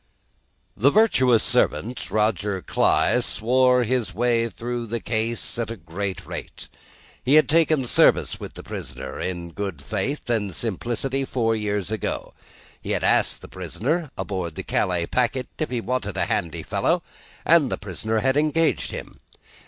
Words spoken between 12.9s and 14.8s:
had asked the prisoner, aboard the